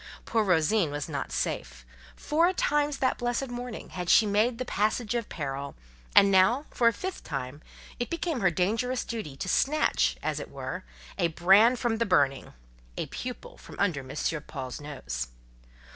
[0.25, 5.13] Poor Rosine was not safe: four times that blessed morning had she made the passage
[5.13, 5.75] of peril;
[6.15, 7.61] and now, for the fifth time,
[7.99, 10.83] it became her dangerous duty to snatch, as it were,
[11.19, 14.17] a brand from the burning—a pupil from under M.
[14.47, 15.27] Paul's nose.